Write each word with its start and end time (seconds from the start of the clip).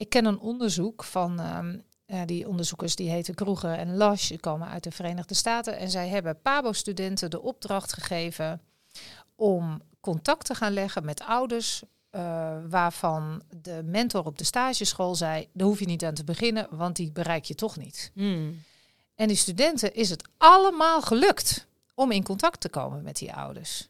ik 0.00 0.08
ken 0.08 0.24
een 0.24 0.40
onderzoek 0.40 1.04
van 1.04 1.40
ehm, 1.40 1.78
eh, 2.06 2.20
die 2.26 2.48
onderzoekers 2.48 2.96
die 2.96 3.10
heten 3.10 3.34
Kroeger 3.34 3.72
en 3.72 3.96
Lash, 3.96 4.28
die 4.28 4.40
komen 4.40 4.68
uit 4.68 4.84
de 4.84 4.90
Verenigde 4.90 5.34
Staten. 5.34 5.76
En 5.76 5.90
zij 5.90 6.08
hebben 6.08 6.40
PABO-studenten 6.42 7.30
de 7.30 7.40
opdracht 7.40 7.92
gegeven 7.92 8.60
om 9.34 9.82
contact 10.00 10.46
te 10.46 10.54
gaan 10.54 10.72
leggen 10.72 11.04
met 11.04 11.22
ouders. 11.22 11.82
eh, 12.10 12.56
waarvan 12.68 13.42
de 13.62 13.82
mentor 13.84 14.24
op 14.24 14.38
de 14.38 14.44
stageschool 14.44 15.14
zei: 15.14 15.48
daar 15.52 15.66
hoef 15.66 15.78
je 15.78 15.86
niet 15.86 16.04
aan 16.04 16.14
te 16.14 16.24
beginnen, 16.24 16.66
want 16.70 16.96
die 16.96 17.12
bereik 17.12 17.44
je 17.44 17.54
toch 17.54 17.76
niet. 17.76 18.10
Hmm. 18.14 18.62
En 19.14 19.28
die 19.28 19.36
studenten 19.36 19.94
is 19.94 20.10
het 20.10 20.28
allemaal 20.36 21.02
gelukt 21.02 21.66
om 21.94 22.10
in 22.10 22.24
contact 22.24 22.60
te 22.60 22.68
komen 22.68 23.02
met 23.02 23.16
die 23.16 23.32
ouders. 23.32 23.88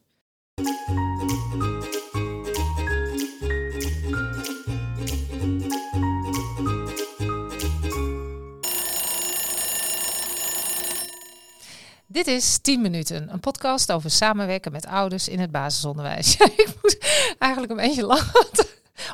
Dit 12.11 12.27
is 12.27 12.57
10 12.57 12.81
minuten, 12.81 13.29
een 13.33 13.39
podcast 13.39 13.91
over 13.91 14.11
samenwerken 14.11 14.71
met 14.71 14.85
ouders 14.85 15.27
in 15.27 15.39
het 15.39 15.51
basisonderwijs. 15.51 16.35
Ja, 16.39 16.45
ik 16.45 16.73
moet 16.81 16.97
eigenlijk 17.39 17.71
een 17.71 17.87
beetje 17.87 18.05
lachen. 18.05 18.47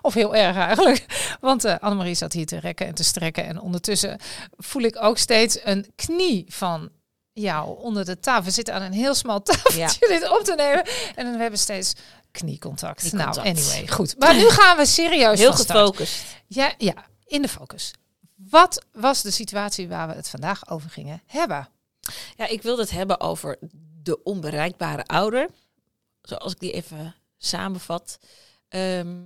Of 0.02 0.14
heel 0.14 0.36
erg 0.36 0.56
eigenlijk. 0.56 1.06
Want 1.40 1.66
eh 1.66 1.76
Annemarie 1.80 2.16
zat 2.16 2.34
hier 2.34 2.46
te 2.46 2.60
rekken 2.60 2.88
en 2.88 2.96
te 2.96 3.04
strekken. 3.04 3.46
En 3.46 3.60
ondertussen 3.62 4.20
voel 4.58 4.82
ik 4.82 5.04
ook 5.04 5.18
steeds 5.18 5.60
een 5.64 5.92
knie 5.96 6.46
van 6.50 6.90
jou 7.34 7.80
onder 7.80 8.06
de 8.06 8.20
tafel. 8.20 8.44
We 8.44 8.52
zitten 8.52 8.74
aan 8.74 8.82
een 8.82 8.94
heel 8.94 9.16
smal 9.16 9.42
tafeltje 9.42 10.08
dit 10.08 10.30
op 10.30 10.44
te 10.44 10.56
nemen. 10.56 10.84
En 11.16 11.32
we 11.32 11.38
hebben 11.38 11.60
steeds 11.60 11.94
kniecontact. 12.32 13.00
Kniecontact. 13.00 13.36
Nou, 13.36 13.48
anyway, 13.48 13.88
goed. 13.88 14.16
Maar 14.20 14.36
nu 14.36 14.50
gaan 14.50 14.78
we 14.78 14.86
serieus 14.86 15.40
Heel 15.40 15.54
gefocust. 15.54 16.24
Ja, 16.48 16.74
ja, 16.78 16.94
in 17.26 17.42
de 17.42 17.50
focus. 17.50 17.94
Wat 18.36 18.86
was 18.92 19.22
de 19.22 19.32
situatie 19.32 19.88
waar 19.88 20.08
we 20.08 20.14
het 20.14 20.30
vandaag 20.30 20.70
over 20.70 20.90
gingen 20.90 21.22
hebben? 21.26 21.70
Ja, 22.38 22.48
ik 22.48 22.62
wilde 22.62 22.82
het 22.82 22.92
hebben 22.92 23.20
over 23.20 23.58
de 24.04 24.24
onbereikbare 24.24 25.06
ouder. 25.06 25.50
Zoals 26.22 26.52
ik 26.52 26.60
die 26.60 26.72
even 26.72 27.16
samenvat. 27.38 28.20
Ehm, 28.68 29.24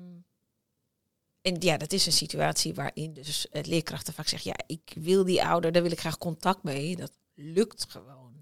en 1.42 1.56
ja, 1.60 1.78
dat 1.78 1.92
is 1.92 2.06
een 2.06 2.12
situatie 2.12 2.74
waarin 2.74 3.14
dus 3.14 3.50
eh, 3.50 3.64
leerkrachten 3.64 4.14
vaak 4.14 4.28
zeggen... 4.28 4.52
ja, 4.58 4.76
ik 4.76 4.94
wil 4.96 5.24
die 5.24 5.44
ouder, 5.44 5.72
daar 5.72 5.82
wil 5.82 5.92
ik 5.92 6.00
graag 6.00 6.18
contact 6.18 6.64
mee. 6.64 6.96
Dat 6.96 7.12
lukt 7.34 7.86
gewoon 7.90 8.34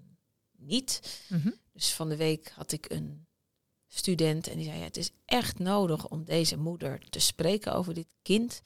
niet. 0.56 1.00
Dus 1.72 1.92
van 1.92 2.08
de 2.08 2.16
week 2.16 2.52
had 2.54 2.72
ik 2.72 2.90
een 2.90 3.26
student 3.88 4.48
en 4.48 4.56
die 4.56 4.64
zei: 4.64 4.78
ja, 4.78 4.84
Het 4.84 4.96
is 4.96 5.10
echt 5.24 5.58
nodig 5.58 6.08
om 6.08 6.24
deze 6.24 6.56
moeder 6.56 6.98
te 7.10 7.18
spreken 7.18 7.74
over 7.74 7.94
dit 7.94 8.08
kind. 8.22 8.62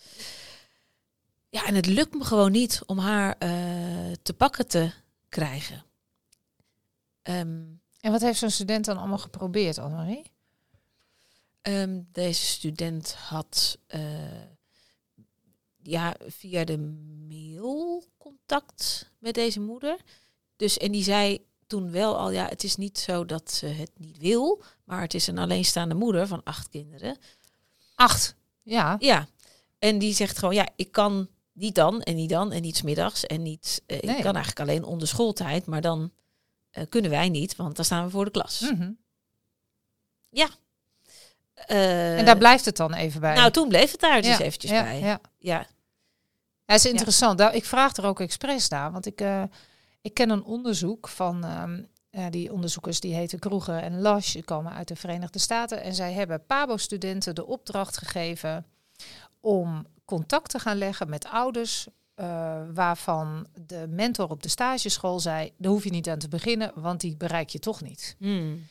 Ja, 1.48 1.66
en 1.66 1.74
het 1.74 1.86
lukt 1.86 2.14
me 2.14 2.24
gewoon 2.24 2.52
niet 2.52 2.80
om 2.86 2.98
haar 2.98 3.36
eh, 3.38 4.12
te 4.22 4.32
pakken 4.32 4.66
te 4.66 4.92
krijgen. 5.34 5.84
Ehm, 7.22 7.62
En 8.00 8.10
wat 8.12 8.20
heeft 8.20 8.38
zo'n 8.38 8.50
student 8.50 8.84
dan 8.84 8.96
allemaal 8.98 9.18
geprobeerd, 9.18 9.78
Annemarie? 9.78 10.32
ehm, 11.62 12.00
deze 12.12 12.44
student 12.46 13.14
had 13.14 13.78
eh, 13.86 14.42
ja, 15.82 16.14
via 16.26 16.64
de 16.64 16.78
mail 17.28 18.04
contact 18.18 19.10
met 19.18 19.34
deze 19.34 19.60
moeder. 19.60 19.96
Dus, 20.56 20.78
en 20.78 20.92
die 20.92 21.02
zei 21.02 21.44
toen 21.66 21.90
wel 21.90 22.18
al, 22.18 22.30
ja, 22.30 22.48
het 22.48 22.64
is 22.64 22.76
niet 22.76 22.98
zo 22.98 23.24
dat 23.24 23.50
ze 23.50 23.66
het 23.66 23.90
niet 23.98 24.18
wil, 24.18 24.62
maar 24.84 25.00
het 25.00 25.14
is 25.14 25.26
een 25.26 25.38
alleenstaande 25.38 25.94
moeder 25.94 26.26
van 26.26 26.42
acht 26.44 26.68
kinderen. 26.68 27.16
Acht. 27.94 28.34
Ja. 28.62 28.96
Ja, 28.98 29.28
en 29.78 29.98
die 29.98 30.14
zegt 30.14 30.38
gewoon, 30.38 30.54
ja, 30.54 30.68
ik 30.76 30.92
kan 30.92 31.28
niet 31.54 31.74
dan 31.74 32.02
en 32.02 32.14
niet 32.14 32.30
dan 32.30 32.52
en 32.52 32.62
niet 32.62 32.76
's 32.76 32.82
middags 32.82 33.26
en 33.26 33.42
niet, 33.42 33.82
eh, 33.86 34.00
Nee. 34.02 34.16
ik 34.16 34.22
kan 34.22 34.34
eigenlijk 34.34 34.60
alleen 34.70 34.84
onder 34.84 35.08
schooltijd, 35.08 35.66
maar 35.66 35.80
dan 35.80 36.12
eh, 36.70 36.84
kunnen 36.88 37.10
wij 37.10 37.28
niet, 37.28 37.56
want 37.56 37.76
dan 37.76 37.84
staan 37.84 38.04
we 38.04 38.10
voor 38.10 38.24
de 38.24 38.30
klas. 38.30 38.60
Mhm. 38.60 38.90
Eh, 41.54 42.18
En 42.18 42.24
daar 42.24 42.38
blijft 42.38 42.64
het 42.64 42.76
dan 42.76 42.94
even 42.94 43.20
bij. 43.20 43.34
nou, 43.34 43.50
toen 43.50 43.68
bleef 43.68 43.90
het 43.90 44.00
daar 44.00 44.22
dus 44.22 44.36
Ja, 44.38 44.44
eventjes 44.44 44.70
ja, 44.70 44.82
bij. 44.82 44.98
Ja. 45.00 45.20
Ja. 45.38 45.66
Ja, 46.66 46.74
is 46.74 46.86
interessant. 46.86 47.38
Daar- 47.38 47.54
Ik 47.54 47.64
vraag 47.64 47.96
er 47.96 48.04
ook 48.04 48.20
expres 48.20 48.68
naar, 48.68 48.92
want 48.92 49.06
ik, 49.06 49.22
ik 50.00 50.14
ken 50.14 50.30
een 50.30 50.44
onderzoek 50.44 51.08
van 51.08 51.44
ehm, 51.44 51.82
eh, 52.10 52.26
die 52.30 52.52
onderzoekers 52.52 53.00
die 53.00 53.14
heten 53.14 53.38
Kroeger 53.38 53.78
en 53.78 54.00
Lash, 54.00 54.32
die 54.32 54.44
komen 54.44 54.72
uit 54.72 54.88
de 54.88 54.96
Verenigde 54.96 55.38
Staten. 55.38 55.82
En 55.82 55.94
zij 55.94 56.12
hebben 56.12 56.46
PABO-studenten 56.46 57.34
de 57.34 57.46
opdracht 57.46 57.98
gegeven 57.98 58.66
om 59.40 59.86
contact 60.04 60.50
te 60.50 60.58
gaan 60.58 60.78
leggen 60.78 61.08
met 61.08 61.26
ouders. 61.26 61.86
eh, 62.14 62.62
waarvan 62.74 63.46
de 63.66 63.86
mentor 63.88 64.30
op 64.30 64.42
de 64.42 64.48
stageschool 64.48 65.20
zei: 65.20 65.52
daar 65.56 65.70
hoef 65.70 65.84
je 65.84 65.90
niet 65.90 66.08
aan 66.08 66.18
te 66.18 66.28
beginnen, 66.28 66.72
want 66.74 67.00
die 67.00 67.16
bereik 67.16 67.48
je 67.48 67.58
toch 67.58 67.82
niet. 67.82 68.16
Hmm. 68.18 68.66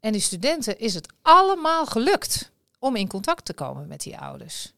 En 0.00 0.12
die 0.12 0.20
studenten 0.20 0.78
is 0.78 0.94
het 0.94 1.12
allemaal 1.22 1.86
gelukt 1.86 2.52
om 2.78 2.96
in 2.96 3.08
contact 3.08 3.44
te 3.44 3.54
komen 3.54 3.86
met 3.88 4.00
die 4.02 4.18
ouders. 4.18 4.72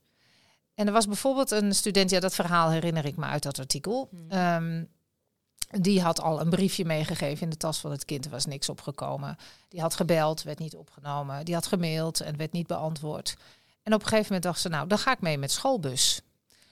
En 0.75 0.87
er 0.87 0.93
was 0.93 1.07
bijvoorbeeld 1.07 1.51
een 1.51 1.75
student, 1.75 2.11
ja, 2.11 2.21
dat 2.21 2.35
verhaal 2.35 2.71
herinner 2.71 3.05
ik 3.05 3.17
me 3.17 3.25
uit 3.25 3.43
dat 3.43 3.59
artikel. 3.59 4.09
Hmm. 4.11 4.31
Ehm, 4.31 4.85
die 5.81 6.03
had 6.03 6.21
al 6.21 6.41
een 6.41 6.51
briefje 6.51 6.85
meegegeven 6.85 7.43
in 7.43 7.51
de 7.51 7.57
tas 7.57 7.79
van 7.79 7.91
het 7.91 8.05
kind, 8.05 8.25
er 8.25 8.31
was 8.31 8.47
niks 8.47 8.69
opgekomen. 8.69 9.37
Die 9.69 9.81
had 9.81 9.95
gebeld, 9.95 10.43
werd 10.43 10.59
niet 10.59 10.77
opgenomen. 10.77 11.45
Die 11.45 11.55
had 11.55 11.67
gemaild 11.67 12.21
en 12.21 12.37
werd 12.37 12.53
niet 12.53 12.67
beantwoord. 12.67 13.37
En 13.87 13.95
op 13.95 14.01
een 14.01 14.07
gegeven 14.09 14.25
moment 14.27 14.43
dacht 14.43 14.61
ze, 14.61 14.69
nou, 14.69 14.87
dan 14.89 14.99
ga 14.99 15.13
ik 15.13 15.21
mee 15.21 15.39
met 15.39 15.51
schoolbus. 15.51 16.21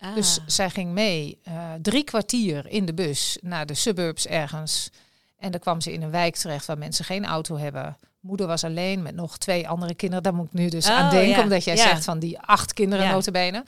Ah. 0.00 0.14
Dus 0.14 0.38
zij 0.47 0.70
ging 0.70 0.91
mee 0.92 1.38
eh, 1.42 1.54
drie 1.82 2.04
kwartier 2.04 2.66
in 2.69 2.84
de 2.84 2.94
bus 2.94 3.38
naar 3.42 3.66
de 3.66 3.75
suburbs 3.75 4.26
ergens. 4.26 4.91
En 5.38 5.50
dan 5.50 5.60
kwam 5.60 5.80
ze 5.80 5.92
in 5.92 6.02
een 6.02 6.10
wijk 6.10 6.36
terecht 6.36 6.66
waar 6.66 6.78
mensen 6.78 7.04
geen 7.04 7.25
auto 7.25 7.56
hebben. 7.58 7.97
Moeder 8.20 8.47
was 8.47 8.64
alleen 8.64 9.02
met 9.02 9.14
nog 9.14 9.38
twee 9.38 9.69
andere 9.69 9.94
kinderen. 9.94 10.22
Daar 10.22 10.34
moet 10.34 10.47
ik 10.47 10.52
nu 10.52 10.69
dus 10.69 10.86
Oh, 10.86 10.92
aan 10.92 11.10
denken, 11.10 11.28
ja. 11.36 11.42
omdat 11.42 11.64
jij 11.64 11.76
Ja. 11.76 11.82
zegt 11.82 12.04
van 12.04 12.19
die 12.19 12.38
acht 12.41 12.72
kinderen 12.72 13.04
Ja. 13.04 13.10
notabene. 13.12 13.64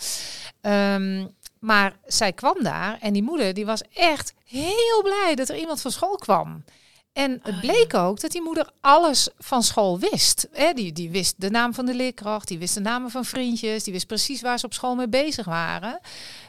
Ehm, 0.61 1.27
maar 1.59 1.97
zij 2.07 2.33
kwam 2.33 2.63
daar 2.63 2.99
en 3.01 3.13
die 3.13 3.23
moeder 3.23 3.55
die 3.55 3.67
was 3.67 3.83
echt 3.95 4.35
heel 4.45 5.03
blij 5.03 5.33
dat 5.35 5.49
er 5.49 5.57
iemand 5.57 5.81
van 5.81 5.91
school 5.91 6.17
kwam. 6.17 6.65
En 7.17 7.31
het 7.43 7.55
Ah, 7.55 7.61
bleek 7.61 7.95
ook 7.95 8.21
dat 8.21 8.31
die 8.31 8.43
moeder 8.43 8.71
alles 8.81 9.29
van 9.39 9.63
school 9.63 9.99
wist. 9.99 10.49
Die, 10.75 10.93
die 10.93 11.11
wist 11.11 11.35
de 11.41 11.51
naam 11.51 11.75
van 11.75 11.87
de 11.87 11.95
leerkracht, 11.95 12.49
die 12.49 12.59
wist 12.59 12.75
de 12.75 12.81
namen 12.81 13.11
van 13.11 13.25
vriendjes, 13.25 13.85
die 13.85 13.93
wist 13.93 14.07
precies 14.07 14.41
waar 14.41 14.59
ze 14.59 14.67
op 14.67 14.73
school 14.75 14.95
mee 14.95 15.09
bezig 15.09 15.47
waren. 15.47 16.01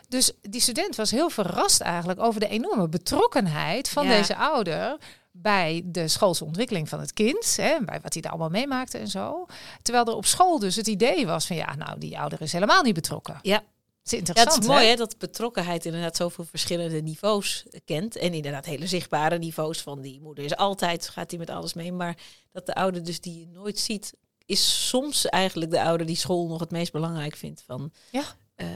Dus 0.09 0.31
die 0.41 0.61
student 0.61 0.95
was 0.95 1.11
heel 1.11 1.29
verrast 1.29 1.81
eigenlijk 1.81 2.19
over 2.19 2.39
de 2.39 2.47
enorme 2.47 2.89
betrokkenheid 2.89 3.89
van 3.89 4.03
Ja. 4.05 4.09
deze 4.17 4.35
ouder 4.35 4.97
bij 5.31 5.81
de 5.85 6.07
schoolse 6.07 6.45
ontwikkeling 6.45 6.89
van 6.89 6.99
het 6.99 7.13
kind, 7.13 7.55
hè, 7.57 7.75
bij 7.85 7.99
wat 8.01 8.13
hij 8.13 8.21
daar 8.21 8.31
allemaal 8.31 8.49
meemaakte 8.49 8.97
en 8.97 9.07
zo. 9.07 9.45
Terwijl 9.81 10.05
er 10.05 10.15
op 10.15 10.25
school 10.25 10.59
dus 10.59 10.75
het 10.75 10.87
idee 10.87 11.25
was 11.25 11.47
van 11.47 11.55
ja, 11.55 11.75
nou 11.75 11.99
die 11.99 12.19
ouder 12.19 12.41
is 12.41 12.51
helemaal 12.51 12.83
niet 12.83 12.93
betrokken. 12.93 13.39
Ja. 13.41 13.63
Het 14.09 14.15
is 14.15 14.21
Ja, 14.21 14.33
interessant. 14.33 14.63
het 14.63 14.63
is 14.73 14.79
mooi 14.79 14.89
hè, 14.89 14.95
dat 14.95 15.17
betrokkenheid 15.17 15.85
inderdaad 15.85 16.15
zoveel 16.15 16.45
verschillende 16.45 17.01
niveaus 17.01 17.65
kent. 17.85 18.15
En 18.15 18.33
inderdaad 18.33 18.65
hele 18.65 18.87
zichtbare 18.87 19.37
niveaus 19.37 19.81
van 19.81 20.01
die 20.01 20.21
moeder 20.21 20.43
is 20.43 20.55
altijd, 20.55 21.09
gaat 21.09 21.29
hij 21.29 21.39
met 21.39 21.49
alles 21.49 21.73
mee. 21.73 21.91
Maar 21.93 22.17
dat 22.51 22.65
de 22.65 22.75
ouder 22.75 23.03
dus 23.03 23.21
die 23.21 23.39
je 23.39 23.47
nooit 23.47 23.79
ziet, 23.79 24.13
is 24.45 24.87
soms 24.89 25.25
eigenlijk 25.25 25.71
de 25.71 25.81
ouder 25.81 26.07
die 26.07 26.15
school 26.15 26.47
nog 26.47 26.59
het 26.59 26.71
meest 26.71 26.91
belangrijk 26.91 27.35
vindt 27.35 27.63
van, 27.65 27.91
Ja. 28.11 28.23
eh, 28.55 28.67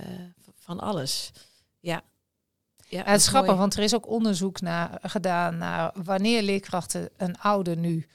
van 0.56 0.80
alles. 0.80 1.32
Ja. 1.80 2.02
Ja, 2.88 3.00
Ja, 3.00 3.04
het 3.12 3.20
is 3.20 3.28
grappig, 3.28 3.56
want 3.56 3.76
er 3.76 3.84
is 3.84 3.96
ook 3.96 4.08
onderzoek 4.08 4.62
naar, 4.62 4.98
gedaan 5.02 5.58
naar 5.58 5.92
wanneer 6.04 6.42
leerkrachten 6.42 7.10
een 7.18 7.40
ouder 7.40 7.78
nu 7.78 8.08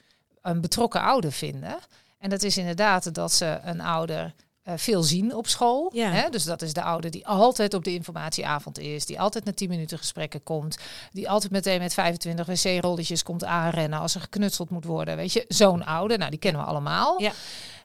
een 0.43 0.61
betrokken 0.61 1.01
ouder 1.01 1.33
vinden. 1.33 1.79
En 2.19 2.31
dat 2.31 2.43
is 2.43 2.57
inderdaad 2.57 3.15
dat 3.15 3.33
ze 3.33 3.59
een 3.63 3.81
ouder 3.81 4.35
eh, 4.67 4.75
veel 4.77 5.03
zien 5.03 5.35
op 5.35 5.47
school. 5.47 5.91
Ja. 5.95 6.11
Hè? 6.11 6.29
Dus 6.29 6.45
dat 6.45 6.63
is 6.63 6.73
de 6.73 6.83
ouder 6.83 7.11
die 7.11 7.27
altijd 7.27 7.75
op 7.75 7.85
de 7.85 7.95
informatieavond 7.95 8.79
is, 8.79 9.07
die 9.07 9.21
altijd 9.21 9.45
naar 9.45 9.55
10 9.55 9.69
minuten 9.69 9.99
gesprekken 9.99 10.43
komt, 10.43 10.79
die 11.13 11.31
altijd 11.31 11.53
meteen 11.53 11.79
met 11.79 11.95
25 11.95 12.47
wc-rolletjes 12.47 13.23
komt 13.23 13.45
aanrennen 13.45 13.99
als 13.99 14.15
er 14.15 14.21
geknutseld 14.21 14.71
moet 14.71 14.85
worden. 14.85 15.17
Weet 15.17 15.33
je, 15.33 15.45
zo'n 15.49 15.85
ouder, 15.85 16.19
nou 16.19 16.31
die 16.31 16.39
kennen 16.39 16.63
we 16.63 16.69
allemaal. 16.69 17.21
Ja. 17.21 17.33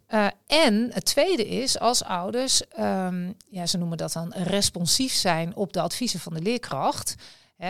Eh, 0.07 0.28
en 0.48 0.89
het 0.94 1.06
tweede 1.06 1.48
is 1.48 1.80
als 1.80 2.04
ouders, 2.04 2.68
ehm, 2.68 3.31
ja, 3.50 3.66
ze 3.66 3.77
noemen 3.77 3.98
dat 3.98 4.13
dan 4.13 4.34
responsief 4.34 5.13
zijn 5.13 5.56
op 5.56 5.74
de 5.74 5.81
adviezen 5.81 6.19
van 6.19 6.34
de 6.34 6.42
leerkracht. 6.42 7.16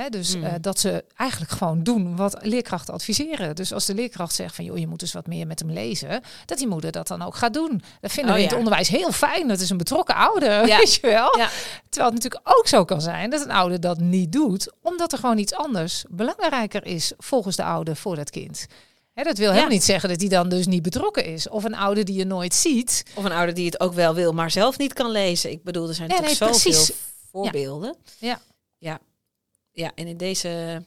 Dus 0.10 0.36
Mm. 0.36 0.44
eh, 0.44 0.54
dat 0.62 0.80
ze 0.80 1.04
eigenlijk 1.16 1.52
gewoon 1.52 1.84
doen 1.84 2.16
wat 2.16 2.38
leerkrachten 2.42 2.94
adviseren. 2.94 3.56
Dus 3.56 3.74
als 3.74 3.86
de 3.86 3.94
leerkracht 3.94 4.36
zegt 4.36 4.56
van 4.56 4.66
joh, 4.66 4.78
je 4.78 4.88
moet 4.88 5.00
dus 5.00 5.14
wat 5.14 5.28
meer 5.28 5.48
met 5.48 5.60
hem 5.60 5.72
lezen, 5.72 6.22
dat 6.46 6.58
die 6.58 6.68
moeder 6.68 6.92
dat 6.92 7.08
dan 7.08 7.22
ook 7.22 7.36
gaat 7.36 7.54
doen. 7.54 7.82
Dat 8.02 8.12
vinden 8.12 8.32
Oh, 8.32 8.38
we 8.38 8.44
in 8.44 8.50
ja. 8.50 8.50
het 8.50 8.58
onderwijs 8.58 8.88
heel 8.88 9.12
fijn. 9.12 9.48
Dat 9.48 9.60
is 9.60 9.70
een 9.70 9.78
betrokken 9.78 10.16
ouder, 10.16 10.68
Ja. 10.68 10.78
weet 10.78 10.94
je 10.94 11.02
wel. 11.08 11.38
Ja. 11.38 11.50
Terwijl 11.90 12.14
het 12.14 12.24
natuurlijk 12.24 12.58
ook 12.60 12.68
zo 12.68 12.86
kan 12.86 13.02
zijn 13.02 13.30
dat 13.30 13.42
een 13.42 13.52
ouder 13.52 13.80
dat 13.80 14.00
niet 14.00 14.32
doet, 14.32 14.72
omdat 14.82 15.12
er 15.12 15.18
gewoon 15.18 15.38
iets 15.38 15.54
anders 15.54 16.04
belangrijker 16.10 16.86
is 16.86 17.12
volgens 17.18 17.56
de 17.56 17.64
ouder 17.64 17.96
voor 17.96 18.16
dat 18.16 18.30
kind. 18.30 18.66
Dat 19.14 19.38
wil 19.38 19.50
helemaal 19.50 19.70
niet 19.72 19.84
zeggen 19.84 20.10
dat 20.10 20.20
hij 20.20 20.30
dan 20.30 20.50
dus 20.50 20.66
niet 20.68 20.82
betrokken 20.82 21.26
is. 21.26 21.50
Of 21.50 21.64
een 21.64 21.76
ouder 21.76 22.06
die 22.06 22.16
je 22.16 22.26
nooit 22.26 22.54
ziet. 22.54 23.04
Of 23.16 23.24
een 23.24 23.32
ouder 23.32 23.56
die 23.56 23.66
het 23.66 23.80
ook 23.80 23.94
wel 23.94 24.14
wil, 24.14 24.34
maar 24.34 24.52
zelf 24.52 24.78
niet 24.78 24.94
kan 24.94 25.12
lezen. 25.12 25.52
Ik 25.52 25.64
bedoel, 25.64 25.88
er 25.88 25.94
zijn 25.96 26.10
Ja, 26.10 26.16
toch 26.16 26.26
nee, 26.26 26.36
zoveel 26.36 26.60
precies. 26.72 26.92
voorbeelden. 27.32 27.96
Ja. 28.18 28.40
Ja. 28.78 29.00
Ja, 29.72 29.92
en 29.96 30.08
in 30.08 30.18
deze, 30.18 30.84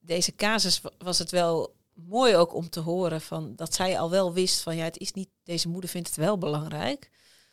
deze 0.00 0.34
casus 0.34 0.80
was 0.98 1.18
het 1.18 1.30
wel 1.30 1.74
mooi 1.94 2.36
ook 2.36 2.54
om 2.54 2.70
te 2.70 2.80
horen 2.80 3.20
van 3.20 3.52
dat 3.56 3.74
zij 3.74 3.98
al 3.98 4.10
wel 4.10 4.32
wist 4.32 4.62
van 4.62 4.76
ja, 4.76 4.84
het 4.84 4.98
is 4.98 5.12
niet, 5.12 5.28
deze 5.44 5.68
moeder 5.68 5.90
vindt 5.90 6.08
het 6.08 6.16
wel 6.16 6.38
belangrijk. 6.38 7.10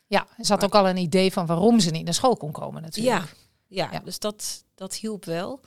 Ja, 0.08 0.28
ze 0.42 0.52
had 0.54 0.64
ook 0.64 0.76
al 0.76 0.88
een 0.88 0.98
idee 0.98 1.32
van 1.32 1.46
waarom 1.46 1.80
ze 1.80 1.90
niet 1.90 2.06
naar 2.06 2.14
school 2.14 2.38
kon 2.38 2.52
komen 2.52 2.82
natuurlijk. 2.82 3.36
Ja, 3.68 3.90
ja, 3.92 4.00
dus 4.00 4.20
dat, 4.20 4.64
dat 4.76 4.96
hielp 4.96 5.26
wel. 5.26 5.60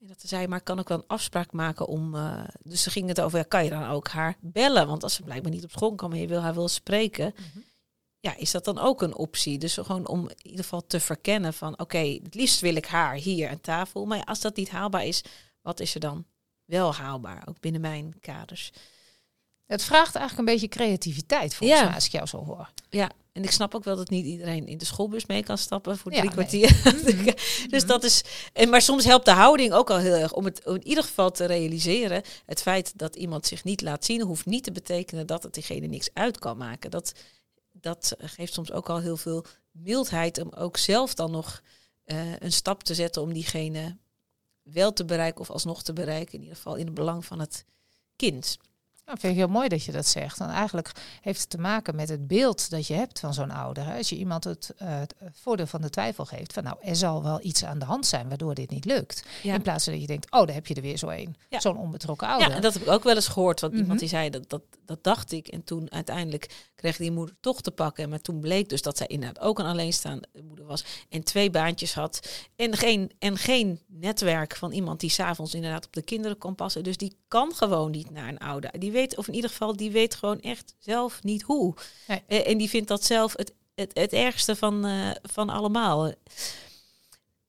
En 0.00 0.08
dat 0.08 0.20
ze 0.20 0.28
zei, 0.28 0.46
maar 0.46 0.60
kan 0.60 0.78
ik 0.78 0.88
wel 0.88 0.98
een 0.98 1.06
afspraak 1.06 1.52
maken 1.52 1.86
om... 1.86 2.14
Uh, 2.14 2.44
dus 2.62 2.82
ze 2.82 2.90
ging 2.90 3.08
het 3.08 3.20
over, 3.20 3.38
ja, 3.38 3.44
kan 3.44 3.64
je 3.64 3.70
dan 3.70 3.86
ook 3.88 4.08
haar 4.08 4.36
bellen? 4.40 4.86
Want 4.86 5.02
als 5.02 5.14
ze 5.14 5.22
blijkbaar 5.22 5.52
niet 5.52 5.64
op 5.64 5.70
school 5.70 5.94
kan, 5.94 6.10
maar 6.10 6.18
je 6.18 6.26
wil 6.26 6.40
haar 6.40 6.54
wel 6.54 6.68
spreken... 6.68 7.34
Mhm. 7.36 7.58
Ja, 8.22 8.36
is 8.36 8.50
dat 8.50 8.64
dan 8.64 8.78
ook 8.78 9.02
een 9.02 9.14
optie? 9.14 9.58
Dus 9.58 9.74
gewoon 9.74 10.06
om 10.06 10.28
in 10.28 10.36
ieder 10.42 10.62
geval 10.62 10.86
te 10.86 11.00
verkennen 11.00 11.54
van... 11.54 11.78
Oké, 11.78 11.98
het 11.98 12.34
liefst 12.34 12.60
wil 12.60 12.74
ik 12.74 12.86
haar 12.86 13.14
hier 13.14 13.48
aan 13.48 13.60
tafel. 13.60 14.06
Maar 14.06 14.24
als 14.24 14.40
dat 14.40 14.56
niet 14.56 14.70
haalbaar 14.70 15.06
is, 15.06 15.22
wat 15.62 15.80
is 15.80 15.94
er 15.94 16.00
dan 16.00 16.24
wel 16.64 16.94
haalbaar? 16.94 17.42
Ook 17.48 17.60
binnen 17.60 17.80
mijn 17.80 18.14
kaders. 18.20 18.72
Het 19.66 19.82
vraagt 19.82 20.14
eigenlijk 20.14 20.48
een 20.48 20.54
beetje 20.54 20.68
creativiteit, 20.68 21.54
volgens 21.54 21.78
ja. 21.78 21.84
mij, 21.84 21.94
als 21.94 22.06
ik 22.06 22.12
jou 22.12 22.26
zo 22.26 22.44
hoor. 22.44 22.70
Ja, 22.90 23.10
en 23.32 23.42
ik 23.42 23.50
snap 23.50 23.74
ook 23.74 23.84
wel 23.84 23.96
dat 23.96 24.10
niet 24.10 24.26
iedereen 24.26 24.66
in 24.66 24.78
de 24.78 24.84
schoolbus 24.84 25.26
mee 25.26 25.42
kan 25.42 25.58
stappen 25.58 25.98
voor 25.98 26.12
drie 26.12 26.30
kwartier. 26.30 26.70
Mhm. 26.84 27.32
dus 27.68 27.86
dat 27.86 28.04
is. 28.04 28.24
En, 28.52 28.68
maar 28.68 28.82
soms 28.82 29.04
helpt 29.04 29.24
de 29.24 29.30
houding 29.30 29.72
ook 29.72 29.90
al 29.90 29.98
heel 29.98 30.14
erg 30.14 30.32
om 30.32 30.44
het 30.44 30.66
om 30.66 30.74
in 30.74 30.86
ieder 30.86 31.04
geval 31.04 31.30
te 31.30 31.44
realiseren. 31.44 32.22
Het 32.46 32.62
feit 32.62 32.92
dat 32.98 33.16
iemand 33.16 33.46
zich 33.46 33.64
niet 33.64 33.80
laat 33.80 34.04
zien, 34.04 34.20
hoeft 34.20 34.46
niet 34.46 34.64
te 34.64 34.72
betekenen 34.72 35.26
dat 35.26 35.42
het 35.42 35.54
diegene 35.54 35.86
niks 35.86 36.08
uit 36.12 36.38
kan 36.38 36.56
maken. 36.56 36.90
Dat, 36.90 37.12
dat 37.82 38.14
geeft 38.18 38.52
soms 38.52 38.72
ook 38.72 38.88
al 38.88 39.00
heel 39.00 39.16
veel 39.16 39.44
mildheid 39.70 40.38
om 40.38 40.52
ook 40.52 40.76
zelf 40.76 41.14
dan 41.14 41.30
nog 41.30 41.62
uh, 42.04 42.36
een 42.38 42.52
stap 42.52 42.82
te 42.82 42.94
zetten 42.94 43.22
om 43.22 43.32
diegene 43.32 43.98
wel 44.62 44.92
te 44.92 45.04
bereiken 45.04 45.40
of 45.40 45.50
alsnog 45.50 45.82
te 45.82 45.92
bereiken. 45.92 46.34
In 46.34 46.40
ieder 46.40 46.56
geval 46.56 46.76
in 46.76 46.86
het 46.86 46.94
belang 46.94 47.24
van 47.24 47.40
het 47.40 47.64
kind. 48.16 48.58
Nou, 49.06 49.18
vind 49.18 49.32
ik 49.32 49.38
heel 49.38 49.48
mooi 49.48 49.68
dat 49.68 49.84
je 49.84 49.92
dat 49.92 50.06
zegt. 50.06 50.38
Want 50.38 50.50
eigenlijk 50.50 50.92
heeft 51.20 51.40
het 51.40 51.50
te 51.50 51.58
maken 51.58 51.96
met 51.96 52.08
het 52.08 52.26
beeld 52.26 52.70
dat 52.70 52.86
je 52.86 52.94
hebt 52.94 53.20
van 53.20 53.34
zo'n 53.34 53.50
ouder. 53.50 53.92
Als 53.96 54.08
je 54.08 54.16
iemand 54.16 54.44
het, 54.44 54.74
uh, 54.82 54.88
het, 54.98 55.14
voordeel 55.32 55.66
van 55.66 55.80
de 55.80 55.90
twijfel 55.90 56.24
geeft 56.24 56.52
van 56.52 56.62
nou, 56.62 56.76
er 56.80 56.96
zal 56.96 57.22
wel 57.22 57.38
iets 57.42 57.64
aan 57.64 57.78
de 57.78 57.84
hand 57.84 58.06
zijn 58.06 58.28
waardoor 58.28 58.54
dit 58.54 58.70
niet 58.70 58.84
lukt. 58.84 59.24
In 59.42 59.62
plaats 59.62 59.84
van 59.84 59.92
dat 59.92 60.02
je 60.02 60.08
denkt, 60.08 60.30
oh, 60.30 60.46
daar 60.46 60.54
heb 60.54 60.66
je 60.66 60.74
er 60.74 60.82
weer 60.82 60.96
zo 60.96 61.08
een. 61.08 61.36
Zo'n 61.48 61.76
onbetrokken 61.76 62.28
ouder. 62.28 62.48
Ja, 62.48 62.54
en 62.54 62.62
dat 62.62 62.72
heb 62.74 62.82
ik 62.82 62.88
ook 62.88 63.02
wel 63.02 63.14
eens 63.14 63.28
gehoord. 63.28 63.60
Want 63.60 63.72
iemand 63.72 63.90
mhm. 63.90 63.98
die 63.98 64.08
zei 64.08 64.30
dat, 64.30 64.50
dat, 64.50 64.62
dat 64.84 65.04
dacht 65.04 65.32
ik. 65.32 65.48
En 65.48 65.64
toen 65.64 65.92
uiteindelijk 65.92 66.70
kreeg 66.74 66.96
die 66.96 67.10
moeder 67.10 67.34
toch 67.40 67.60
te 67.60 67.70
pakken. 67.70 68.08
Maar 68.08 68.20
toen 68.20 68.40
bleek 68.40 68.68
dus 68.68 68.82
dat 68.82 68.96
zij 68.96 69.06
inderdaad 69.06 69.44
ook 69.44 69.58
een 69.58 69.66
alleenstaande 69.66 70.28
moeder 70.42 70.66
was. 70.66 70.84
En 71.08 71.24
twee 71.24 71.50
baantjes 71.50 71.94
had. 71.94 72.28
En 72.56 72.76
geen, 72.76 73.12
en 73.18 73.36
geen 73.36 73.80
netwerk 73.86 74.56
van 74.56 74.72
iemand 74.72 75.00
die 75.00 75.10
s'avonds 75.10 75.54
inderdaad 75.54 75.86
op 75.86 75.92
de 75.92 76.02
kinderen 76.02 76.38
kon 76.38 76.54
passen. 76.54 76.82
Dus 76.82 76.96
die 76.96 77.16
kan 77.28 77.54
gewoon 77.54 77.90
niet 77.90 78.10
naar 78.10 78.28
een 78.28 78.38
ouder. 78.38 78.78
Die 78.78 78.91
weet, 78.92 79.16
of 79.16 79.28
in 79.28 79.34
ieder 79.34 79.50
geval, 79.50 79.76
die 79.76 79.90
weet 79.90 80.14
gewoon 80.14 80.40
echt 80.40 80.74
zelf 80.78 81.22
niet 81.22 81.42
hoe. 81.42 81.74
Eh, 82.06 82.48
en 82.48 82.58
die 82.58 82.68
vindt 82.68 82.88
dat 82.88 83.04
zelf 83.04 83.36
het, 83.36 83.52
het, 83.74 83.90
het 83.94 84.12
ergste 84.12 84.56
van, 84.56 84.86
uh, 84.86 85.10
van 85.22 85.48
allemaal. 85.48 86.12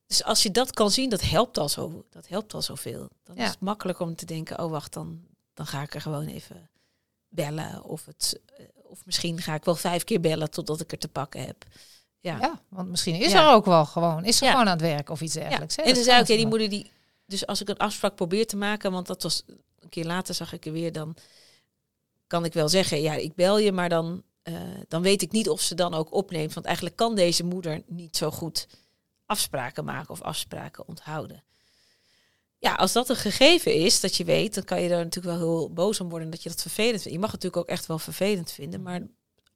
Dus 0.07 0.23
als 0.23 0.43
je 0.43 0.51
dat 0.51 0.71
kan 0.71 0.91
zien, 0.91 1.09
dat 1.09 1.21
helpt 1.21 1.57
al 1.57 1.69
zo. 1.69 2.05
Dat 2.09 2.27
helpt 2.27 2.53
al 2.53 2.61
zoveel. 2.61 3.09
Dan 3.23 3.35
is 3.35 3.47
het 3.47 3.59
makkelijk 3.59 3.99
om 3.99 4.15
te 4.15 4.25
denken, 4.25 4.59
oh 4.59 4.71
wacht, 4.71 4.93
dan, 4.93 5.21
dan 5.53 5.65
ga 5.65 5.81
ik 5.81 5.93
er 5.95 6.01
gewoon 6.01 6.27
even 6.27 6.69
bellen. 7.29 7.83
Of, 7.83 8.05
het, 8.05 8.39
eh, 8.57 8.65
of 8.83 9.05
misschien 9.05 9.41
ga 9.41 9.53
ik 9.53 9.65
wel 9.65 9.75
vijf 9.75 10.03
keer 10.03 10.19
bellen 10.19 10.51
totdat 10.51 10.79
ik 10.79 10.91
er 10.91 10.97
te 10.97 11.07
pakken 11.07 11.45
heb. 11.45 11.65
Ja, 12.19 12.37
ja 12.39 12.61
want 12.69 12.89
misschien 12.89 13.15
is 13.15 13.33
er 13.33 13.49
ook 13.49 13.65
wel 13.65 13.85
gewoon, 13.85 14.25
is 14.25 14.41
er 14.41 14.47
gewoon 14.47 14.65
aan 14.65 14.71
het 14.71 14.81
werk 14.81 15.09
of 15.09 15.21
iets 15.21 15.33
dergelijks. 15.33 15.75
En 15.75 15.93
dan 15.93 16.03
zei 16.03 16.21
ik, 16.21 16.27
ja, 16.27 16.35
die 16.35 16.47
moeder 16.47 16.69
die, 16.69 16.91
dus 17.25 17.47
als 17.47 17.61
ik 17.61 17.69
een 17.69 17.77
afspraak 17.77 18.15
probeer 18.15 18.47
te 18.47 18.55
maken, 18.55 18.91
want 18.91 19.07
dat 19.07 19.23
was 19.23 19.43
keer 19.93 20.05
later 20.05 20.35
zag 20.35 20.53
ik 20.53 20.65
er 20.65 20.71
weer, 20.71 20.91
dan 20.91 21.15
kan 22.27 22.45
ik 22.45 22.53
wel 22.53 22.69
zeggen, 22.69 23.01
ja, 23.01 23.13
ik 23.13 23.35
bel 23.35 23.57
je, 23.57 23.71
maar 23.71 23.89
dan, 23.89 24.23
uh, 24.43 24.61
dan 24.87 25.01
weet 25.01 25.21
ik 25.21 25.31
niet 25.31 25.49
of 25.49 25.61
ze 25.61 25.75
dan 25.75 25.93
ook 25.93 26.13
opneemt. 26.13 26.53
Want 26.53 26.65
eigenlijk 26.65 26.95
kan 26.95 27.15
deze 27.15 27.43
moeder 27.43 27.81
niet 27.85 28.17
zo 28.17 28.31
goed 28.31 28.67
afspraken 29.25 29.85
maken 29.85 30.09
of 30.09 30.21
afspraken 30.21 30.87
onthouden. 30.87 31.43
Ja, 32.57 32.73
als 32.73 32.91
dat 32.91 33.09
een 33.09 33.15
gegeven 33.15 33.75
is, 33.75 33.99
dat 33.99 34.15
je 34.15 34.23
weet, 34.23 34.53
dan 34.53 34.63
kan 34.63 34.81
je 34.81 34.89
daar 34.89 35.03
natuurlijk 35.03 35.37
wel 35.37 35.47
heel 35.47 35.73
boos 35.73 35.99
om 35.99 36.09
worden 36.09 36.29
dat 36.29 36.43
je 36.43 36.49
dat 36.49 36.61
vervelend 36.61 37.01
vindt. 37.01 37.13
Je 37.17 37.19
mag 37.19 37.31
het 37.31 37.41
natuurlijk 37.41 37.69
ook 37.69 37.75
echt 37.77 37.85
wel 37.85 37.99
vervelend 37.99 38.51
vinden, 38.51 38.81
maar 38.81 39.01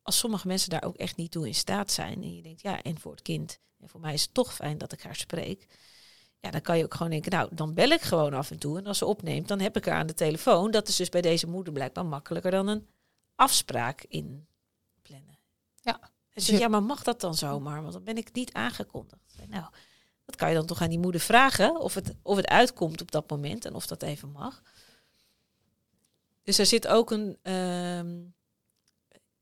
als 0.01 0.17
sommige 0.17 0.47
mensen 0.47 0.69
daar 0.69 0.83
ook 0.83 0.95
echt 0.95 1.15
niet 1.15 1.31
toe 1.31 1.47
in 1.47 1.55
staat 1.55 1.91
zijn 1.91 2.23
en 2.23 2.35
je 2.35 2.41
denkt, 2.41 2.61
ja, 2.61 2.81
en 2.81 2.99
voor 2.99 3.11
het 3.11 3.21
kind, 3.21 3.59
en 3.79 3.89
voor 3.89 3.99
mij 3.99 4.13
is 4.13 4.21
het 4.21 4.33
toch 4.33 4.53
fijn 4.55 4.77
dat 4.77 4.91
ik 4.91 5.01
haar 5.01 5.15
spreek, 5.15 5.67
ja, 6.47 6.53
dan 6.53 6.61
kan 6.61 6.77
je 6.77 6.83
ook 6.83 6.93
gewoon 6.93 7.11
denken, 7.11 7.31
nou, 7.31 7.49
dan 7.51 7.73
bel 7.73 7.89
ik 7.89 8.01
gewoon 8.01 8.33
af 8.33 8.51
en 8.51 8.59
toe. 8.59 8.77
En 8.77 8.85
als 8.85 8.97
ze 8.97 9.05
opneemt, 9.05 9.47
dan 9.47 9.59
heb 9.59 9.77
ik 9.77 9.85
haar 9.85 9.99
aan 9.99 10.07
de 10.07 10.13
telefoon. 10.13 10.71
Dat 10.71 10.87
is 10.87 10.95
dus 10.95 11.09
bij 11.09 11.21
deze 11.21 11.47
moeder 11.47 11.73
blijkbaar 11.73 12.05
makkelijker 12.05 12.51
dan 12.51 12.67
een 12.67 12.87
afspraak 13.35 14.05
inplannen. 14.07 15.39
Ja. 15.81 16.11
En 16.29 16.41
ze 16.41 16.57
ja, 16.57 16.67
maar 16.67 16.83
mag 16.83 17.03
dat 17.03 17.21
dan 17.21 17.35
zomaar? 17.35 17.81
Want 17.81 17.93
dan 17.93 18.03
ben 18.03 18.17
ik 18.17 18.33
niet 18.33 18.53
aangekondigd. 18.53 19.35
Nou, 19.47 19.65
dat 20.25 20.35
kan 20.35 20.49
je 20.49 20.55
dan 20.55 20.65
toch 20.65 20.81
aan 20.81 20.89
die 20.89 20.99
moeder 20.99 21.21
vragen 21.21 21.79
of 21.79 21.93
het, 21.93 22.13
of 22.21 22.35
het 22.35 22.47
uitkomt 22.47 23.01
op 23.01 23.11
dat 23.11 23.29
moment 23.29 23.65
en 23.65 23.73
of 23.73 23.87
dat 23.87 24.03
even 24.03 24.31
mag. 24.31 24.61
Dus 26.43 26.57
er 26.57 26.65
zit 26.65 26.87
ook 26.87 27.11
een 27.11 27.37
ehm, 27.41 28.19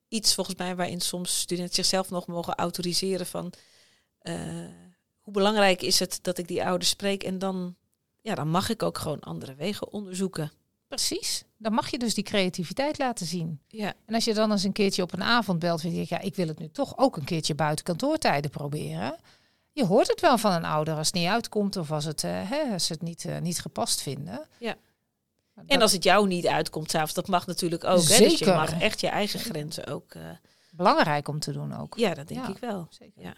iets 0.08 0.34
volgens 0.34 0.56
mij 0.56 0.76
waarin 0.76 1.02
soms 1.02 1.40
studenten 1.40 1.76
zichzelf 1.76 2.10
nog 2.10 2.28
mogen 2.28 2.56
autoriseren 2.56 3.26
van 3.26 3.54
uh, 4.22 4.68
hoe 5.26 5.34
belangrijk 5.34 5.82
is 5.82 6.00
het 6.00 6.20
dat 6.22 6.38
ik 6.38 6.48
die 6.48 6.66
ouders 6.66 6.90
spreek 6.90 7.24
en 7.24 7.40
dan, 7.40 7.76
ja, 8.22 8.36
dan 8.36 8.50
mag 8.50 8.70
ik 8.70 8.84
ook 8.84 8.98
gewoon 8.98 9.20
andere 9.20 9.56
wegen 9.56 9.92
onderzoeken. 9.92 10.52
Precies. 10.88 11.44
Dan 11.58 11.74
mag 11.74 11.92
je 11.92 11.98
dus 11.98 12.14
die 12.14 12.24
creativiteit 12.24 12.98
laten 12.98 13.26
zien. 13.26 13.62
Ja. 13.68 13.94
En 14.06 14.16
als 14.16 14.26
je 14.26 14.34
dan 14.34 14.52
eens 14.52 14.64
een 14.64 14.72
keertje 14.72 15.02
op 15.02 15.14
een 15.14 15.24
avond 15.24 15.60
belt, 15.60 15.82
vind 15.82 15.96
je, 15.96 16.06
ja, 16.10 16.20
ik 16.20 16.36
wil 16.36 16.48
het 16.48 16.60
nu 16.60 16.70
toch 16.70 16.98
ook 16.98 17.18
een 17.18 17.24
keertje 17.24 17.56
buiten 17.56 17.86
kantoortijden 17.86 18.52
proberen. 18.52 19.16
Je 19.72 19.86
hoort 19.86 20.08
het 20.08 20.22
wel 20.22 20.38
van 20.38 20.52
een 20.52 20.66
ouder 20.66 20.96
als 20.96 21.08
het 21.08 21.16
niet 21.16 21.28
uitkomt 21.28 21.78
of 21.78 21.92
als, 21.92 22.06
het, 22.06 22.24
uh, 22.24 22.50
hè, 22.50 22.74
als 22.74 22.86
ze 22.86 22.94
het 22.94 23.02
niet, 23.02 23.24
uh, 23.24 23.40
niet 23.40 23.60
gepast 23.60 24.02
vinden. 24.02 24.48
Ja. 24.60 24.76
En 25.66 25.82
als 25.82 25.92
het 25.92 26.04
jou 26.04 26.28
niet 26.28 26.48
uitkomt 26.48 26.92
s'avonds, 26.92 27.14
dat 27.14 27.28
mag 27.28 27.48
natuurlijk 27.48 27.84
ook. 27.84 28.00
Zeker. 28.02 28.24
Hè? 28.24 28.30
Dus 28.30 28.40
je 28.40 28.46
mag 28.46 28.80
echt 28.82 29.02
je 29.02 29.08
eigen 29.08 29.40
grenzen 29.40 29.88
ook. 29.88 30.14
Uh... 30.14 30.24
Belangrijk 30.72 31.28
om 31.28 31.40
te 31.40 31.52
doen 31.52 31.78
ook. 31.78 31.98
Ja, 31.98 32.14
dat 32.14 32.28
denk 32.28 32.48
ik 32.48 32.58
wel. 32.58 32.88
Zeker. 32.90 33.22
Ja. 33.24 33.34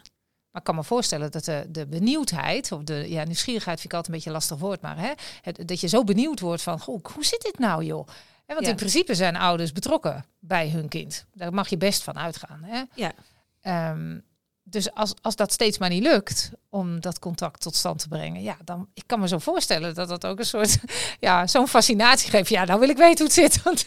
Maar 0.58 0.66
ik 0.66 0.74
kan 0.74 0.84
me 0.84 0.88
voorstellen 0.88 1.32
dat 1.32 1.46
de, 1.46 1.66
de 1.70 1.88
benieuwdheid, 1.88 2.72
of 2.72 2.84
de 2.84 3.10
ja, 3.10 3.24
nieuwsgierigheid 3.24 3.80
vind 3.80 3.94
ik 3.94 3.98
altijd 3.98 4.08
een 4.08 4.14
beetje 4.14 4.30
een 4.30 4.36
lastig 4.36 4.58
woord, 4.58 4.82
maar 4.82 4.98
hè, 4.98 5.12
het, 5.42 5.68
dat 5.68 5.80
je 5.80 5.88
zo 5.88 6.04
benieuwd 6.04 6.40
wordt 6.40 6.62
van, 6.62 6.80
goh, 6.80 7.06
hoe 7.14 7.26
zit 7.26 7.42
dit 7.42 7.60
nou 7.60 7.84
joh? 7.84 8.08
want 8.46 8.68
in 8.68 8.76
principe 8.76 9.16
zijn 9.16 9.36
ouders 9.36 9.72
betrokken 9.72 10.26
bij 10.40 10.70
hun 10.70 10.88
kind. 10.88 11.26
Daar 11.34 11.54
mag 11.54 11.70
je 11.70 11.78
best 11.78 12.04
van 12.04 12.18
uitgaan. 12.18 12.64
Hè? 12.64 12.84
Ja. 12.94 13.92
Um, 13.92 14.24
dus 14.70 14.94
als, 14.94 15.14
als 15.22 15.36
dat 15.36 15.52
steeds 15.52 15.78
maar 15.78 15.90
niet 15.90 16.04
lukt 16.04 16.52
om 16.70 17.00
dat 17.00 17.20
contact 17.20 17.62
tot 17.62 17.76
stand 17.76 18.00
te 18.00 18.08
brengen, 18.08 18.42
ja, 18.42 18.58
dan 18.64 18.90
ik 18.94 19.04
kan 19.06 19.20
me 19.20 19.28
zo 19.28 19.38
voorstellen 19.38 19.94
dat 19.94 20.10
dat 20.10 20.26
ook 20.26 20.40
een 20.40 20.46
soort, 20.46 20.78
ja, 21.20 21.48
zo'n 21.48 21.68
fascinatie 21.68 22.30
geeft. 22.30 22.50
Ja, 22.50 22.66
nou 22.66 22.80
wil 22.80 22.90
ik 22.90 22.98
weten 22.98 23.26
hoe 23.26 23.36
het 23.36 23.54
zit. 23.54 23.64
Want, 23.64 23.86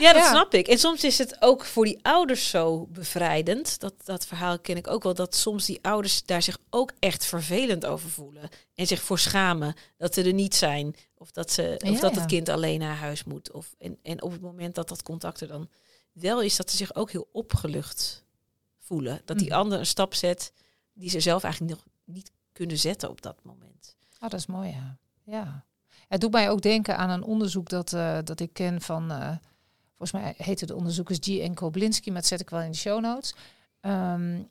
ja, 0.00 0.12
dat 0.12 0.24
snap 0.24 0.54
ik. 0.54 0.68
En 0.68 0.78
soms 0.78 1.04
is 1.04 1.18
het 1.18 1.36
ook 1.40 1.64
voor 1.64 1.84
die 1.84 1.98
ouders 2.02 2.48
zo 2.48 2.86
bevrijdend. 2.86 3.80
Dat, 3.80 3.94
dat 4.04 4.26
verhaal 4.26 4.58
ken 4.58 4.76
ik 4.76 4.88
ook 4.88 5.02
wel, 5.02 5.14
dat 5.14 5.34
soms 5.34 5.66
die 5.66 5.78
ouders 5.82 6.24
daar 6.24 6.42
zich 6.42 6.58
ook 6.70 6.92
echt 6.98 7.24
vervelend 7.24 7.86
over 7.86 8.10
voelen. 8.10 8.48
En 8.74 8.86
zich 8.86 9.02
voor 9.02 9.18
schamen 9.18 9.74
dat 9.96 10.14
ze 10.14 10.22
er 10.22 10.32
niet 10.32 10.54
zijn. 10.54 10.96
Of 11.16 11.30
dat, 11.30 11.52
ze, 11.52 11.80
of 11.90 12.00
dat 12.00 12.14
het 12.14 12.26
kind 12.26 12.48
alleen 12.48 12.78
naar 12.78 12.96
huis 12.96 13.24
moet. 13.24 13.52
Of, 13.52 13.74
en, 13.78 13.98
en 14.02 14.22
op 14.22 14.32
het 14.32 14.40
moment 14.40 14.74
dat 14.74 14.88
dat 14.88 15.02
contact 15.02 15.40
er 15.40 15.48
dan 15.48 15.68
wel 16.12 16.42
is, 16.42 16.56
dat 16.56 16.70
ze 16.70 16.76
zich 16.76 16.94
ook 16.94 17.10
heel 17.10 17.28
opgelucht 17.32 18.24
voelen. 18.90 19.20
Dat 19.24 19.38
die 19.38 19.50
mm. 19.50 19.56
ander 19.56 19.78
een 19.78 19.86
stap 19.86 20.14
zet 20.14 20.52
die 20.92 21.10
ze 21.10 21.20
zelf 21.20 21.42
eigenlijk 21.42 21.74
nog 21.74 21.84
niet 22.04 22.30
kunnen 22.52 22.78
zetten 22.78 23.10
op 23.10 23.22
dat 23.22 23.36
moment. 23.42 23.96
Oh, 24.20 24.28
dat 24.28 24.40
is 24.40 24.46
mooi, 24.46 24.68
ja. 24.68 24.98
ja. 25.22 25.64
Het 26.08 26.20
doet 26.20 26.32
mij 26.32 26.50
ook 26.50 26.62
denken 26.62 26.96
aan 26.96 27.10
een 27.10 27.22
onderzoek 27.22 27.68
dat, 27.68 27.92
uh, 27.92 28.18
dat 28.24 28.40
ik 28.40 28.52
ken 28.52 28.80
van, 28.80 29.12
uh, 29.12 29.36
volgens 29.88 30.12
mij 30.12 30.34
heette 30.36 30.66
de 30.66 30.74
onderzoekers 30.74 31.18
G. 31.20 31.38
en 31.38 31.54
Koblinski, 31.54 32.10
maar 32.10 32.20
dat 32.20 32.30
zet 32.30 32.40
ik 32.40 32.50
wel 32.50 32.60
in 32.60 32.70
de 32.70 32.76
show 32.76 33.00
notes. 33.00 33.34
Um, 33.80 34.48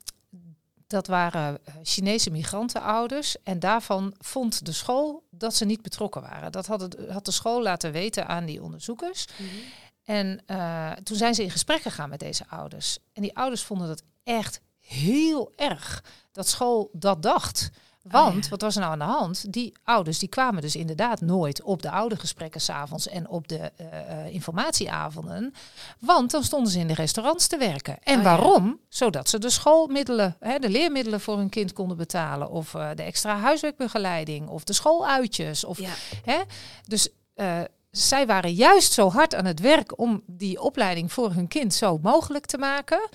dat 0.86 1.06
waren 1.06 1.58
eh, 1.64 1.74
Chinese 1.82 2.30
migrantenouders 2.30 3.42
en 3.42 3.58
daarvan 3.58 4.14
vond 4.18 4.64
de 4.64 4.72
school 4.72 5.26
dat 5.30 5.54
ze 5.54 5.64
niet 5.64 5.82
betrokken 5.82 6.22
waren. 6.22 6.52
Dat 6.52 6.66
had, 6.66 6.80
het, 6.80 6.96
had 7.08 7.24
de 7.24 7.30
school 7.30 7.62
laten 7.62 7.92
weten 7.92 8.26
aan 8.26 8.44
die 8.44 8.62
onderzoekers. 8.62 9.26
Mm 9.38 9.46
-hmm. 9.48 9.58
En 10.04 10.42
uh, 10.46 10.92
toen 10.92 11.16
zijn 11.16 11.34
ze 11.34 11.42
in 11.42 11.50
gesprek 11.50 11.82
gegaan 11.82 12.08
met 12.08 12.20
deze 12.20 12.44
ouders. 12.48 12.98
En 13.12 13.22
die 13.22 13.36
ouders 13.36 13.62
vonden 13.62 13.88
dat 13.88 14.02
echt 14.36 14.60
heel 14.78 15.52
erg 15.56 16.04
dat 16.32 16.48
school 16.48 16.90
dat 16.92 17.22
dacht. 17.22 17.70
Want 18.02 18.48
wat 18.48 18.60
was 18.60 18.74
er 18.74 18.80
nou 18.80 18.92
aan 18.92 18.98
de 18.98 19.04
hand? 19.04 19.52
Die 19.52 19.72
ouders 19.84 20.18
die 20.18 20.28
kwamen 20.28 20.62
dus 20.62 20.76
inderdaad 20.76 21.20
nooit 21.20 21.62
op 21.62 21.82
de 21.82 21.90
oudergesprekken 21.90 22.60
s'avonds 22.60 23.08
en 23.08 23.28
op 23.28 23.48
de 23.48 23.72
uh, 23.80 24.34
informatieavonden. 24.34 25.54
Want 25.98 26.30
dan 26.30 26.44
stonden 26.44 26.72
ze 26.72 26.78
in 26.78 26.86
de 26.86 26.94
restaurants 26.94 27.46
te 27.46 27.56
werken. 27.56 27.98
En 28.02 28.18
oh 28.18 28.24
waarom? 28.24 28.80
Zodat 28.88 29.28
ze 29.28 29.38
de 29.38 29.50
schoolmiddelen, 29.50 30.36
hè, 30.40 30.58
de 30.58 30.68
leermiddelen 30.68 31.20
voor 31.20 31.36
hun 31.36 31.48
kind 31.48 31.72
konden 31.72 31.96
betalen. 31.96 32.50
Of 32.50 32.74
uh, 32.74 32.90
de 32.94 33.02
extra 33.02 33.36
huiswerkbegeleiding. 33.36 34.48
Of 34.48 34.64
de 34.64 34.72
schooluitjes. 34.72 35.64
Of, 35.64 35.78
ja. 35.78 35.92
hè? 36.24 36.40
Dus 36.86 37.08
uh, 37.36 37.60
zij 37.90 38.26
waren 38.26 38.52
juist 38.52 38.92
zo 38.92 39.10
hard 39.10 39.34
aan 39.34 39.44
het 39.44 39.60
werk 39.60 39.98
om 39.98 40.22
die 40.26 40.60
opleiding 40.60 41.12
voor 41.12 41.32
hun 41.32 41.48
kind 41.48 41.74
zo 41.74 41.98
mogelijk 42.02 42.46
te 42.46 42.58
maken. 42.58 43.08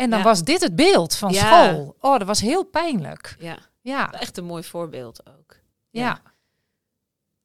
En 0.00 0.10
dan 0.10 0.18
ja. 0.18 0.24
was 0.24 0.42
dit 0.44 0.60
het 0.60 0.76
beeld 0.76 1.14
van 1.16 1.32
Ja. 1.32 1.68
school. 1.72 1.96
Oh, 2.00 2.18
dat 2.18 2.26
was 2.26 2.40
heel 2.40 2.64
pijnlijk. 2.64 3.36
Ja, 3.38 3.58
Ja, 3.80 4.12
echt 4.12 4.36
een 4.36 4.44
mooi 4.44 4.62
voorbeeld 4.62 5.26
ook. 5.26 5.56
ja, 5.90 6.20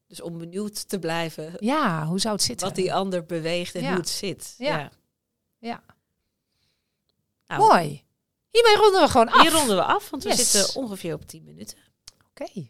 Dus 0.08 0.22
om 0.22 0.38
benieuwd 0.38 0.90
te 0.90 1.00
blijven 1.00 1.54
ja. 1.60 2.06
Hoe 2.06 2.20
zou 2.20 2.34
het 2.34 2.44
zitten? 2.44 2.68
wat 2.68 2.76
die 2.76 2.94
ander 2.94 3.26
beweegt 3.26 3.76
en 3.76 3.88
hoe 3.88 3.96
het 3.98 4.10
zit. 4.10 4.56
Ja. 4.58 4.92
Ja. 5.60 5.84
Nou, 7.48 7.62
Mooi. 7.62 8.04
Hiermee 8.52 8.76
ronden 8.76 9.02
we 9.02 9.08
gewoon 9.08 9.30
af. 9.30 9.42
Hier 9.42 9.52
ronden 9.52 9.76
we 9.76 9.84
af, 9.84 10.10
want 10.10 10.24
we 10.24 10.36
zitten 10.36 10.76
ongeveer 10.82 11.14
op 11.14 11.26
10 11.28 11.44
minuten. 11.44 11.78
Oké. 12.30 12.70